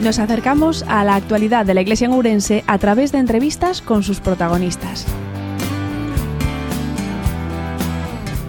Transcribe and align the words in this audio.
Nos 0.00 0.18
acercamos 0.18 0.82
a 0.88 1.04
la 1.04 1.14
actualidad 1.14 1.66
de 1.66 1.74
la 1.74 1.82
Iglesia 1.82 2.06
en 2.06 2.12
Ourense 2.12 2.64
a 2.66 2.78
través 2.78 3.12
de 3.12 3.18
entrevistas 3.18 3.82
con 3.82 4.02
sus 4.02 4.20
protagonistas. 4.20 5.06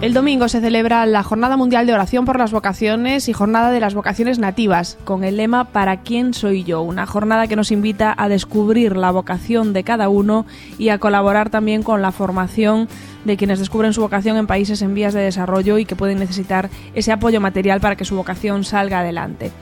El 0.00 0.14
domingo 0.14 0.48
se 0.48 0.62
celebra 0.62 1.04
la 1.04 1.22
Jornada 1.22 1.58
Mundial 1.58 1.86
de 1.86 1.92
Oración 1.92 2.24
por 2.24 2.38
las 2.38 2.52
Vocaciones 2.52 3.28
y 3.28 3.34
Jornada 3.34 3.70
de 3.70 3.80
las 3.80 3.94
Vocaciones 3.94 4.38
Nativas, 4.38 4.96
con 5.04 5.24
el 5.24 5.36
lema 5.36 5.64
¿Para 5.64 5.98
quién 5.98 6.32
soy 6.32 6.64
yo? 6.64 6.80
Una 6.80 7.06
jornada 7.06 7.46
que 7.46 7.54
nos 7.54 7.70
invita 7.70 8.14
a 8.16 8.28
descubrir 8.28 8.96
la 8.96 9.10
vocación 9.10 9.74
de 9.74 9.84
cada 9.84 10.08
uno 10.08 10.46
y 10.78 10.88
a 10.88 10.98
colaborar 10.98 11.50
también 11.50 11.82
con 11.82 12.00
la 12.00 12.12
formación 12.12 12.88
de 13.26 13.36
quienes 13.36 13.58
descubren 13.58 13.92
su 13.92 14.00
vocación 14.00 14.38
en 14.38 14.46
países 14.46 14.80
en 14.80 14.94
vías 14.94 15.12
de 15.12 15.20
desarrollo 15.20 15.76
y 15.76 15.84
que 15.84 15.96
pueden 15.96 16.18
necesitar 16.18 16.70
ese 16.94 17.12
apoyo 17.12 17.42
material 17.42 17.80
para 17.80 17.94
que 17.94 18.06
su 18.06 18.16
vocación 18.16 18.64
salga 18.64 19.00
adelante. 19.00 19.52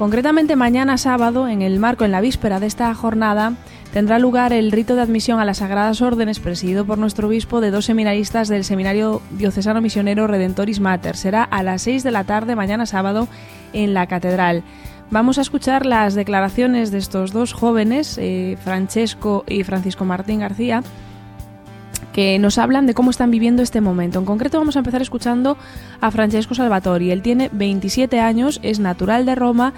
Concretamente 0.00 0.56
mañana 0.56 0.96
sábado, 0.96 1.46
en 1.46 1.60
el 1.60 1.78
marco, 1.78 2.06
en 2.06 2.10
la 2.10 2.22
víspera 2.22 2.58
de 2.58 2.66
esta 2.66 2.94
jornada, 2.94 3.52
tendrá 3.92 4.18
lugar 4.18 4.54
el 4.54 4.72
rito 4.72 4.94
de 4.94 5.02
admisión 5.02 5.40
a 5.40 5.44
las 5.44 5.58
Sagradas 5.58 6.00
Órdenes 6.00 6.40
presidido 6.40 6.86
por 6.86 6.96
nuestro 6.96 7.28
obispo 7.28 7.60
de 7.60 7.70
dos 7.70 7.84
seminaristas 7.84 8.48
del 8.48 8.64
Seminario 8.64 9.20
Diocesano 9.32 9.82
Misionero 9.82 10.26
Redentoris 10.26 10.80
Mater. 10.80 11.18
Será 11.18 11.42
a 11.42 11.62
las 11.62 11.82
6 11.82 12.02
de 12.02 12.12
la 12.12 12.24
tarde 12.24 12.56
mañana 12.56 12.86
sábado 12.86 13.28
en 13.74 13.92
la 13.92 14.06
Catedral. 14.06 14.62
Vamos 15.10 15.36
a 15.36 15.42
escuchar 15.42 15.84
las 15.84 16.14
declaraciones 16.14 16.90
de 16.90 16.96
estos 16.96 17.32
dos 17.32 17.52
jóvenes, 17.52 18.16
eh, 18.16 18.56
Francesco 18.64 19.44
y 19.46 19.64
Francisco 19.64 20.06
Martín 20.06 20.40
García, 20.40 20.82
que 22.12 22.38
nos 22.38 22.58
hablan 22.58 22.86
de 22.86 22.94
cómo 22.94 23.10
están 23.10 23.30
viviendo 23.30 23.62
este 23.62 23.80
momento. 23.80 24.18
En 24.18 24.24
concreto 24.24 24.58
vamos 24.58 24.76
a 24.76 24.80
empezar 24.80 25.02
escuchando 25.02 25.56
a 26.00 26.10
Francesco 26.10 26.54
Salvatori. 26.54 27.10
Él 27.10 27.22
tiene 27.22 27.50
27 27.52 28.20
años, 28.20 28.60
es 28.62 28.80
natural 28.80 29.26
de 29.26 29.34
Roma 29.34 29.74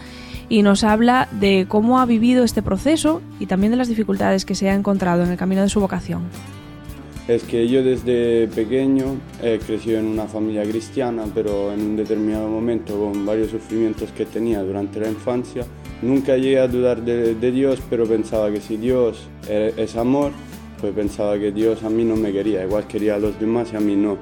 y 0.48 0.62
nos 0.62 0.84
habla 0.84 1.28
de 1.32 1.66
cómo 1.68 1.98
ha 1.98 2.06
vivido 2.06 2.44
este 2.44 2.62
proceso 2.62 3.22
y 3.38 3.46
también 3.46 3.70
de 3.70 3.76
las 3.76 3.88
dificultades 3.88 4.44
que 4.44 4.54
se 4.54 4.68
ha 4.68 4.74
encontrado 4.74 5.22
en 5.22 5.30
el 5.30 5.36
camino 5.36 5.62
de 5.62 5.68
su 5.68 5.80
vocación. 5.80 6.22
Es 7.28 7.44
que 7.44 7.68
yo 7.68 7.84
desde 7.84 8.48
pequeño 8.48 9.16
he 9.40 9.58
crecido 9.58 10.00
en 10.00 10.06
una 10.06 10.24
familia 10.24 10.64
cristiana, 10.64 11.22
pero 11.32 11.72
en 11.72 11.80
un 11.80 11.96
determinado 11.96 12.48
momento, 12.48 12.98
con 12.98 13.24
varios 13.24 13.52
sufrimientos 13.52 14.10
que 14.10 14.26
tenía 14.26 14.60
durante 14.62 14.98
la 14.98 15.08
infancia, 15.08 15.64
nunca 16.02 16.36
llegué 16.36 16.58
a 16.58 16.66
dudar 16.66 17.02
de, 17.02 17.36
de 17.36 17.52
Dios, 17.52 17.80
pero 17.88 18.06
pensaba 18.06 18.50
que 18.50 18.60
si 18.60 18.76
Dios 18.76 19.28
es 19.48 19.94
amor, 19.94 20.32
pues 20.82 20.94
pensaba 20.94 21.38
que 21.38 21.52
Dios 21.52 21.84
a 21.84 21.88
mí 21.88 22.04
no 22.04 22.16
me 22.16 22.32
quería, 22.32 22.64
igual 22.64 22.88
quería 22.88 23.14
a 23.14 23.18
los 23.18 23.38
demás 23.38 23.72
y 23.72 23.76
a 23.76 23.80
mí 23.80 23.94
no. 23.94 24.18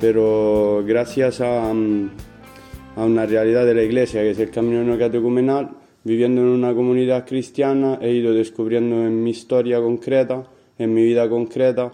Pero 0.00 0.82
gracias 0.84 1.40
a, 1.40 1.72
mm, 1.72 2.10
a 2.96 3.04
una 3.04 3.24
realidad 3.24 3.64
de 3.64 3.74
la 3.74 3.84
iglesia, 3.84 4.20
que 4.22 4.30
es 4.30 4.38
el 4.40 4.50
camino 4.50 4.82
no 4.82 4.98
catecumenal, 4.98 5.70
viviendo 6.02 6.40
en 6.40 6.48
una 6.48 6.74
comunidad 6.74 7.24
cristiana, 7.24 8.00
he 8.02 8.10
ido 8.10 8.34
descubriendo 8.34 9.06
en 9.06 9.22
mi 9.22 9.30
historia 9.30 9.80
concreta, 9.80 10.42
en 10.78 10.92
mi 10.92 11.04
vida 11.04 11.28
concreta, 11.28 11.92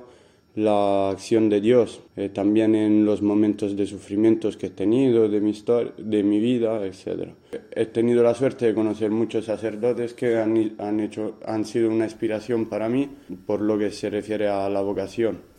la 0.64 1.10
acción 1.10 1.48
de 1.48 1.60
Dios, 1.60 2.02
eh, 2.16 2.28
también 2.28 2.74
en 2.74 3.04
los 3.04 3.22
momentos 3.22 3.76
de 3.76 3.86
sufrimientos 3.86 4.56
que 4.56 4.66
he 4.66 4.70
tenido, 4.70 5.28
de 5.28 5.40
mi, 5.40 5.54
de 5.98 6.22
mi 6.22 6.40
vida, 6.40 6.84
etc. 6.86 7.30
He 7.72 7.86
tenido 7.86 8.22
la 8.22 8.34
suerte 8.34 8.66
de 8.66 8.74
conocer 8.74 9.10
muchos 9.10 9.46
sacerdotes 9.46 10.14
que 10.14 10.36
han, 10.38 10.74
han, 10.78 11.00
hecho, 11.00 11.38
han 11.44 11.64
sido 11.64 11.90
una 11.90 12.04
inspiración 12.04 12.66
para 12.66 12.88
mí 12.88 13.08
por 13.46 13.60
lo 13.60 13.78
que 13.78 13.90
se 13.90 14.10
refiere 14.10 14.48
a 14.48 14.68
la 14.68 14.82
vocación. 14.82 15.50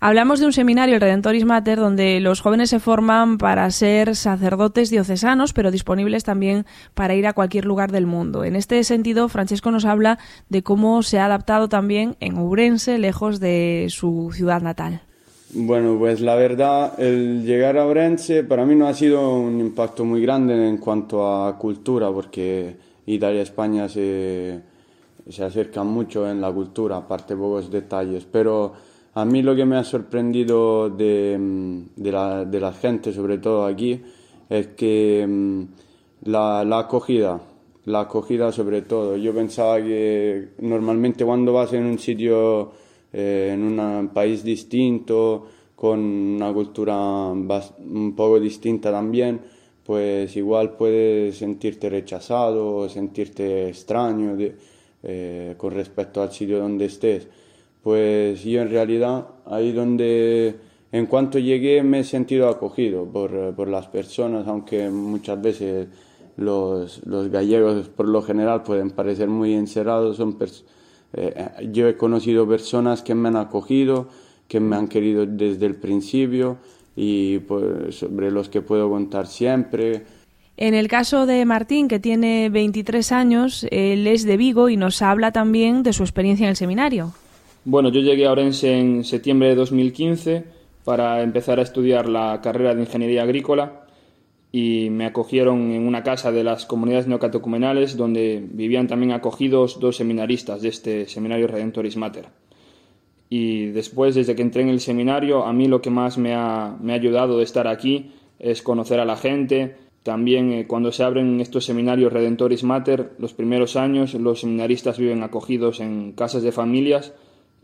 Hablamos 0.00 0.38
de 0.38 0.46
un 0.46 0.52
seminario, 0.52 0.94
el 0.94 1.00
Redentoris 1.00 1.44
Mater, 1.44 1.76
donde 1.76 2.20
los 2.20 2.40
jóvenes 2.40 2.70
se 2.70 2.78
forman 2.78 3.36
para 3.36 3.68
ser 3.72 4.14
sacerdotes 4.14 4.90
diocesanos, 4.90 5.52
pero 5.52 5.72
disponibles 5.72 6.22
también 6.22 6.66
para 6.94 7.16
ir 7.16 7.26
a 7.26 7.32
cualquier 7.32 7.64
lugar 7.64 7.90
del 7.90 8.06
mundo. 8.06 8.44
En 8.44 8.54
este 8.54 8.84
sentido, 8.84 9.28
Francesco 9.28 9.72
nos 9.72 9.84
habla 9.84 10.20
de 10.50 10.62
cómo 10.62 11.02
se 11.02 11.18
ha 11.18 11.24
adaptado 11.24 11.68
también 11.68 12.14
en 12.20 12.38
Ourense, 12.38 12.96
lejos 12.98 13.40
de 13.40 13.86
su 13.90 14.30
ciudad 14.32 14.62
natal. 14.62 15.00
Bueno, 15.52 15.96
pues 15.98 16.20
la 16.20 16.36
verdad, 16.36 16.92
el 17.00 17.44
llegar 17.44 17.76
a 17.76 17.84
Ourense 17.84 18.44
para 18.44 18.64
mí 18.64 18.76
no 18.76 18.86
ha 18.86 18.94
sido 18.94 19.36
un 19.36 19.58
impacto 19.58 20.04
muy 20.04 20.22
grande 20.22 20.68
en 20.68 20.76
cuanto 20.76 21.26
a 21.26 21.58
cultura, 21.58 22.08
porque 22.12 22.76
Italia 23.04 23.40
y 23.40 23.42
España 23.42 23.88
se, 23.88 24.60
se 25.28 25.42
acercan 25.42 25.88
mucho 25.88 26.30
en 26.30 26.40
la 26.40 26.52
cultura, 26.52 26.98
aparte 26.98 27.34
pocos 27.34 27.68
detalles, 27.68 28.24
pero 28.30 28.74
a 29.14 29.24
mí 29.24 29.42
lo 29.42 29.56
que 29.56 29.64
me 29.64 29.76
ha 29.76 29.84
sorprendido 29.84 30.90
de, 30.90 31.36
mm, 31.38 31.82
de, 31.96 32.12
la, 32.12 32.44
de 32.44 32.60
la, 32.60 32.72
gente, 32.72 33.12
sobre 33.12 33.38
todo 33.38 33.66
aquí, 33.66 34.00
es 34.48 34.68
que 34.68 35.26
mm, 35.26 35.62
la, 36.24 36.64
la, 36.64 36.80
acogida, 36.80 37.40
la 37.86 38.00
acogida 38.00 38.52
sobre 38.52 38.82
todo. 38.82 39.16
Yo 39.16 39.34
pensaba 39.34 39.78
que 39.82 40.50
normalmente 40.60 41.24
cuando 41.24 41.52
vas 41.52 41.72
en 41.72 41.84
un 41.84 41.98
sitio, 41.98 42.72
eh, 43.12 43.50
en 43.54 43.62
un 43.62 44.08
país 44.08 44.44
distinto, 44.44 45.46
con 45.74 46.00
una 46.00 46.52
cultura 46.52 46.96
un 46.96 48.14
poco 48.16 48.40
distinta 48.40 48.90
también, 48.90 49.40
pues 49.84 50.36
igual 50.36 50.76
puedes 50.76 51.38
sentirte 51.38 51.88
rechazado, 51.88 52.88
sentirte 52.88 53.68
extraño 53.68 54.36
eh, 55.02 55.54
con 55.56 55.72
respecto 55.72 56.20
al 56.20 56.32
sitio 56.32 56.58
donde 56.58 56.86
estés 56.86 57.28
pues 57.88 58.44
yo 58.44 58.60
en 58.60 58.68
realidad 58.68 59.28
ahí 59.46 59.72
donde 59.72 60.56
en 60.92 61.06
cuanto 61.06 61.38
llegué 61.38 61.82
me 61.82 62.00
he 62.00 62.04
sentido 62.04 62.50
acogido 62.50 63.06
por, 63.06 63.54
por 63.54 63.66
las 63.66 63.86
personas, 63.86 64.46
aunque 64.46 64.90
muchas 64.90 65.40
veces 65.40 65.88
los, 66.36 67.00
los, 67.06 67.30
gallegos 67.30 67.88
por 67.88 68.06
lo 68.06 68.20
general 68.20 68.62
pueden 68.62 68.90
parecer 68.90 69.28
muy 69.28 69.54
encerrados, 69.54 70.18
son 70.18 70.36
eh, 71.14 71.48
yo 71.72 71.88
he 71.88 71.96
conocido 71.96 72.46
personas 72.46 73.00
que 73.00 73.14
me 73.14 73.28
han 73.28 73.36
acogido, 73.36 74.08
que 74.48 74.60
me 74.60 74.76
han 74.76 74.88
querido 74.88 75.24
desde 75.24 75.64
el 75.64 75.76
principio 75.76 76.58
y 76.94 77.38
pues, 77.38 77.94
sobre 77.94 78.30
los 78.30 78.50
que 78.50 78.60
puedo 78.60 78.90
contar 78.90 79.28
siempre. 79.28 80.02
En 80.58 80.74
el 80.74 80.88
caso 80.88 81.24
de 81.24 81.42
Martín, 81.46 81.88
que 81.88 82.00
tiene 82.00 82.50
23 82.50 83.12
años, 83.12 83.66
él 83.70 84.06
es 84.06 84.24
de 84.24 84.36
Vigo 84.36 84.68
y 84.68 84.76
nos 84.76 85.00
habla 85.00 85.32
también 85.32 85.82
de 85.82 85.94
su 85.94 86.02
experiencia 86.02 86.44
en 86.44 86.50
el 86.50 86.56
seminario. 86.56 87.14
Bueno, 87.64 87.90
yo 87.90 88.00
llegué 88.00 88.26
a 88.26 88.32
Orense 88.32 88.78
en 88.78 89.04
septiembre 89.04 89.48
de 89.48 89.54
2015 89.56 90.44
para 90.84 91.22
empezar 91.22 91.58
a 91.58 91.62
estudiar 91.62 92.08
la 92.08 92.40
carrera 92.40 92.74
de 92.74 92.82
Ingeniería 92.82 93.24
Agrícola 93.24 93.86
y 94.52 94.88
me 94.90 95.04
acogieron 95.04 95.72
en 95.72 95.86
una 95.86 96.02
casa 96.02 96.32
de 96.32 96.44
las 96.44 96.64
comunidades 96.64 97.08
neocatecumenales 97.08 97.96
donde 97.96 98.42
vivían 98.52 98.86
también 98.86 99.12
acogidos 99.12 99.80
dos 99.80 99.96
seminaristas 99.96 100.62
de 100.62 100.68
este 100.68 101.08
seminario 101.08 101.48
Redentoris 101.48 101.96
Mater. 101.96 102.26
Y 103.28 103.66
después, 103.66 104.14
desde 104.14 104.34
que 104.34 104.42
entré 104.42 104.62
en 104.62 104.70
el 104.70 104.80
seminario, 104.80 105.44
a 105.44 105.52
mí 105.52 105.68
lo 105.68 105.82
que 105.82 105.90
más 105.90 106.16
me 106.16 106.34
ha, 106.34 106.74
me 106.80 106.92
ha 106.92 106.96
ayudado 106.96 107.36
de 107.36 107.44
estar 107.44 107.66
aquí 107.68 108.12
es 108.38 108.62
conocer 108.62 109.00
a 109.00 109.04
la 109.04 109.16
gente. 109.16 109.76
También 110.02 110.52
eh, 110.52 110.66
cuando 110.66 110.92
se 110.92 111.02
abren 111.02 111.40
estos 111.40 111.66
seminarios 111.66 112.12
Redentoris 112.12 112.64
Mater, 112.64 113.10
los 113.18 113.34
primeros 113.34 113.76
años 113.76 114.14
los 114.14 114.40
seminaristas 114.40 114.96
viven 114.96 115.22
acogidos 115.22 115.80
en 115.80 116.12
casas 116.12 116.42
de 116.42 116.52
familias 116.52 117.12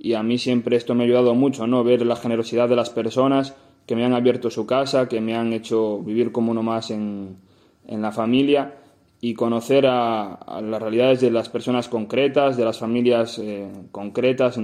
y 0.04 0.12
a 0.12 0.22
mí 0.22 0.36
siempre 0.36 0.76
esto 0.76 0.94
me 0.94 1.04
ha 1.04 1.06
ayudado 1.06 1.34
mucho, 1.34 1.66
¿no? 1.66 1.82
Ver 1.82 2.04
la 2.04 2.16
generosidad 2.16 2.68
de 2.68 2.76
las 2.76 2.90
personas 2.90 3.54
que 3.86 3.96
me 3.96 4.04
han 4.04 4.12
abierto 4.12 4.50
su 4.50 4.66
casa, 4.66 5.08
que 5.08 5.22
me 5.22 5.34
han 5.34 5.54
hecho 5.54 6.00
vivir 6.00 6.30
como 6.30 6.50
uno 6.50 6.62
más 6.62 6.90
en, 6.90 7.38
en 7.86 8.02
la 8.02 8.12
familia 8.12 8.74
y 9.22 9.32
conocer 9.32 9.86
a, 9.86 10.60
las 10.60 10.82
realidades 10.82 11.22
de 11.22 11.30
las 11.30 11.48
personas 11.48 11.88
concretas, 11.88 12.58
de 12.58 12.66
las 12.66 12.78
familias 12.78 13.38
eh, 13.38 13.66
concretas, 13.92 14.60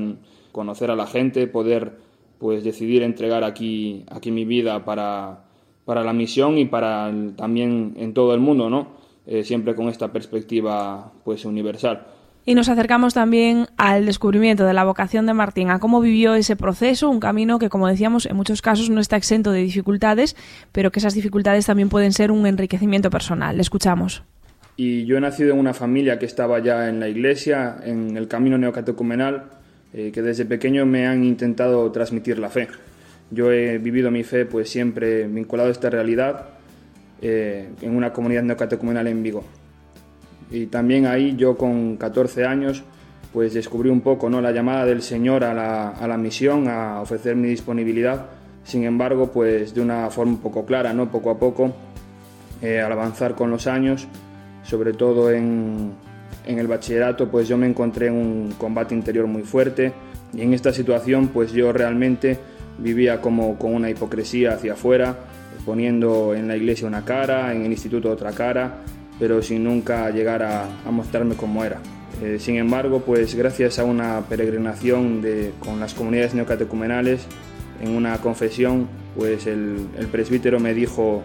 conocer 0.52 0.90
a 0.90 0.96
la 0.96 1.06
gente, 1.06 1.46
poder 1.46 1.96
pues 2.38 2.62
decidir 2.62 3.02
entregar 3.02 3.42
aquí, 3.42 4.04
aquí 4.10 4.30
mi 4.30 4.44
vida 4.44 4.84
para, 4.84 5.44
para 5.86 6.04
la 6.04 6.12
misión 6.12 6.58
y 6.58 6.66
para 6.66 7.10
también 7.34 7.94
en 7.96 8.12
todo 8.12 8.34
el 8.34 8.40
mundo, 8.40 8.68
¿no? 8.68 8.88
Eh, 9.24 9.42
siempre 9.42 9.74
con 9.74 9.88
esta 9.88 10.12
perspectiva 10.12 11.10
pues 11.24 11.46
universal. 11.46 12.06
Y 12.46 12.54
nos 12.54 12.70
acercamos 12.70 13.12
también 13.12 13.66
al 13.76 14.06
descubrimiento 14.06 14.64
de 14.64 14.72
la 14.72 14.84
vocación 14.84 15.26
de 15.26 15.34
Martín, 15.34 15.70
a 15.70 15.78
cómo 15.78 16.00
vivió 16.00 16.34
ese 16.34 16.56
proceso, 16.56 17.10
un 17.10 17.20
camino 17.20 17.58
que, 17.58 17.68
como 17.68 17.86
decíamos, 17.86 18.24
en 18.24 18.34
muchos 18.34 18.62
casos 18.62 18.88
no 18.88 19.00
está 19.00 19.16
exento 19.16 19.52
de 19.52 19.60
dificultades, 19.60 20.36
pero 20.72 20.90
que 20.90 21.00
esas 21.00 21.14
dificultades 21.14 21.66
también 21.66 21.90
pueden 21.90 22.12
ser 22.12 22.30
un 22.30 22.46
enriquecimiento 22.46 23.10
personal. 23.10 23.56
Le 23.56 23.62
escuchamos. 23.62 24.22
Y 24.76 25.04
yo 25.04 25.18
he 25.18 25.20
nacido 25.20 25.52
en 25.52 25.58
una 25.58 25.74
familia 25.74 26.18
que 26.18 26.24
estaba 26.24 26.58
ya 26.60 26.88
en 26.88 26.98
la 26.98 27.08
iglesia, 27.08 27.76
en 27.84 28.16
el 28.16 28.26
camino 28.26 28.56
neocatecumenal, 28.56 29.44
eh, 29.92 30.10
que 30.10 30.22
desde 30.22 30.46
pequeño 30.46 30.86
me 30.86 31.06
han 31.06 31.24
intentado 31.24 31.90
transmitir 31.92 32.38
la 32.38 32.48
fe. 32.48 32.68
Yo 33.30 33.52
he 33.52 33.76
vivido 33.76 34.10
mi 34.10 34.24
fe 34.24 34.46
pues 34.46 34.70
siempre 34.70 35.26
vinculado 35.26 35.68
a 35.68 35.72
esta 35.72 35.90
realidad 35.90 36.46
eh, 37.20 37.68
en 37.82 37.94
una 37.94 38.14
comunidad 38.14 38.42
neocatecumenal 38.42 39.06
en 39.08 39.22
Vigo 39.22 39.44
y 40.50 40.66
también 40.66 41.06
ahí 41.06 41.36
yo 41.36 41.56
con 41.56 41.96
14 41.96 42.44
años 42.44 42.82
pues 43.32 43.54
descubrí 43.54 43.90
un 43.90 44.00
poco 44.00 44.28
¿no? 44.28 44.40
la 44.40 44.50
llamada 44.50 44.84
del 44.84 45.02
Señor 45.02 45.44
a 45.44 45.54
la, 45.54 45.90
a 45.90 46.08
la 46.08 46.16
misión, 46.16 46.68
a 46.68 47.00
ofrecer 47.00 47.36
mi 47.36 47.48
disponibilidad. 47.48 48.26
Sin 48.64 48.84
embargo, 48.84 49.30
pues 49.32 49.72
de 49.74 49.80
una 49.80 50.10
forma 50.10 50.38
poco 50.42 50.66
clara, 50.66 50.92
¿no? 50.92 51.10
poco 51.10 51.30
a 51.30 51.38
poco, 51.38 51.72
eh, 52.60 52.80
al 52.80 52.90
avanzar 52.92 53.34
con 53.34 53.50
los 53.50 53.66
años, 53.66 54.08
sobre 54.64 54.92
todo 54.92 55.30
en, 55.30 55.92
en 56.46 56.58
el 56.58 56.66
bachillerato, 56.66 57.30
pues 57.30 57.48
yo 57.48 57.56
me 57.56 57.66
encontré 57.66 58.08
en 58.08 58.14
un 58.14 58.54
combate 58.58 58.94
interior 58.94 59.26
muy 59.26 59.42
fuerte 59.42 59.92
y 60.32 60.42
en 60.42 60.52
esta 60.52 60.72
situación 60.72 61.28
pues 61.28 61.52
yo 61.52 61.72
realmente 61.72 62.38
vivía 62.78 63.20
como 63.20 63.56
con 63.58 63.74
una 63.74 63.90
hipocresía 63.90 64.54
hacia 64.54 64.72
afuera, 64.72 65.16
poniendo 65.64 66.34
en 66.34 66.48
la 66.48 66.56
iglesia 66.56 66.88
una 66.88 67.04
cara, 67.04 67.52
en 67.54 67.64
el 67.64 67.72
instituto 67.72 68.10
otra 68.10 68.32
cara, 68.32 68.78
pero 69.20 69.42
sin 69.42 69.62
nunca 69.62 70.10
llegar 70.10 70.42
a, 70.42 70.66
mostrarme 70.90 71.36
como 71.36 71.64
era. 71.64 71.80
Eh, 72.22 72.38
sin 72.40 72.56
embargo, 72.56 73.02
pues 73.06 73.34
gracias 73.36 73.78
a 73.78 73.84
una 73.84 74.22
peregrinación 74.28 75.22
de, 75.22 75.52
con 75.60 75.78
las 75.78 75.94
comunidades 75.94 76.34
neocatecumenales, 76.34 77.26
en 77.80 77.94
una 77.94 78.18
confesión, 78.18 78.88
pues 79.16 79.46
el, 79.46 79.88
presbítero 80.10 80.60
me 80.60 80.74
dijo, 80.74 81.22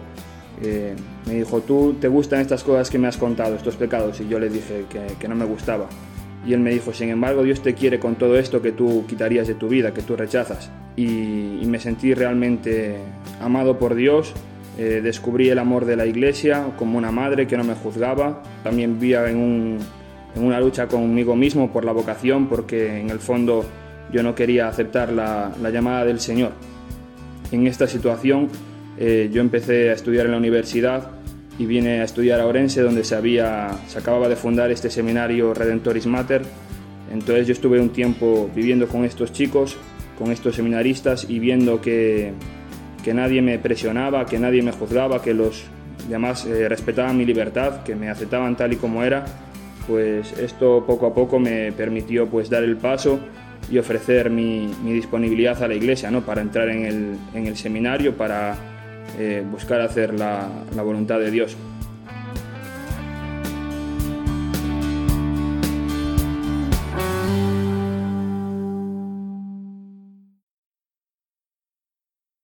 eh, 0.62 0.94
me 1.26 1.34
dijo, 1.34 1.60
¿tú 1.60 1.96
te 2.00 2.08
gustan 2.08 2.40
estas 2.40 2.64
cosas 2.64 2.90
que 2.90 2.98
me 2.98 3.08
has 3.08 3.16
contado, 3.16 3.54
estos 3.54 3.76
pecados? 3.76 4.20
Y 4.20 4.28
yo 4.28 4.38
le 4.38 4.48
dije 4.48 4.84
que, 5.18 5.28
no 5.28 5.34
me 5.34 5.44
gustaba. 5.44 5.86
Y 6.46 6.52
él 6.52 6.60
me 6.60 6.70
dijo, 6.70 6.92
sin 6.92 7.08
embargo, 7.08 7.42
Dios 7.42 7.60
te 7.60 7.74
quiere 7.74 7.98
con 7.98 8.14
todo 8.14 8.38
esto 8.38 8.62
que 8.62 8.72
tú 8.72 9.04
quitarías 9.08 9.48
de 9.48 9.54
tu 9.54 9.68
vida, 9.68 9.92
que 9.92 10.02
tú 10.02 10.16
rechazas. 10.16 10.70
Y, 10.96 11.62
me 11.66 11.80
sentí 11.80 12.14
realmente 12.14 12.96
amado 13.40 13.78
por 13.78 13.94
Dios. 13.94 14.32
Eh, 14.78 15.00
descubrí 15.02 15.48
el 15.48 15.58
amor 15.58 15.86
de 15.86 15.96
la 15.96 16.04
iglesia 16.04 16.66
como 16.78 16.98
una 16.98 17.10
madre 17.10 17.46
que 17.46 17.56
no 17.56 17.64
me 17.64 17.74
juzgaba. 17.74 18.42
También 18.62 18.98
vivía 18.98 19.28
en, 19.30 19.78
en 20.34 20.44
una 20.44 20.60
lucha 20.60 20.86
conmigo 20.86 21.34
mismo 21.34 21.72
por 21.72 21.84
la 21.84 21.92
vocación, 21.92 22.46
porque 22.46 23.00
en 23.00 23.10
el 23.10 23.18
fondo 23.18 23.64
yo 24.12 24.22
no 24.22 24.34
quería 24.34 24.68
aceptar 24.68 25.12
la, 25.12 25.52
llamada 25.72 26.04
del 26.04 26.20
Señor. 26.20 26.52
En 27.50 27.66
esta 27.66 27.86
situación 27.86 28.48
eh, 28.98 29.30
yo 29.32 29.40
empecé 29.40 29.90
a 29.90 29.92
estudiar 29.94 30.26
en 30.26 30.32
la 30.32 30.38
universidad 30.38 31.10
y 31.58 31.64
vine 31.64 32.00
a 32.00 32.04
estudiar 32.04 32.40
a 32.40 32.46
Orense 32.46 32.82
donde 32.82 33.02
se, 33.02 33.14
había, 33.14 33.70
se 33.88 33.98
acababa 33.98 34.28
de 34.28 34.36
fundar 34.36 34.70
este 34.70 34.90
seminario 34.90 35.54
Redentoris 35.54 36.06
Mater. 36.06 36.42
Entonces 37.12 37.46
yo 37.46 37.52
estuve 37.52 37.80
un 37.80 37.90
tiempo 37.90 38.50
viviendo 38.54 38.88
con 38.88 39.04
estos 39.04 39.32
chicos, 39.32 39.76
con 40.18 40.32
estos 40.32 40.56
seminaristas 40.56 41.26
y 41.28 41.38
viendo 41.38 41.80
que, 41.80 42.32
que 43.06 43.14
nadie 43.14 43.40
me 43.40 43.56
presionaba, 43.60 44.26
que 44.26 44.36
nadie 44.36 44.62
me 44.62 44.72
juzgaba, 44.72 45.22
que 45.22 45.32
los 45.32 45.62
demás 46.08 46.44
eh, 46.44 46.68
respetaban 46.68 47.16
mi 47.16 47.24
libertad, 47.24 47.84
que 47.84 47.94
me 47.94 48.10
aceptaban 48.10 48.56
tal 48.56 48.72
y 48.72 48.76
como 48.78 49.04
era, 49.04 49.24
pues 49.86 50.36
esto 50.36 50.84
poco 50.84 51.06
a 51.06 51.14
poco 51.14 51.38
me 51.38 51.70
permitió 51.70 52.26
pues 52.26 52.50
dar 52.50 52.64
el 52.64 52.76
paso 52.76 53.20
y 53.70 53.78
ofrecer 53.78 54.28
mi, 54.28 54.74
disponibilidad 54.82 55.62
a 55.62 55.68
la 55.68 55.74
iglesia 55.74 56.10
¿no? 56.10 56.22
para 56.22 56.40
entrar 56.40 56.68
en 56.68 57.16
el, 57.32 57.56
seminario, 57.56 58.16
para 58.16 58.56
eh, 59.16 59.44
buscar 59.48 59.82
hacer 59.82 60.12
la 60.12 60.82
voluntad 60.82 61.20
de 61.20 61.30
Dios. 61.30 61.56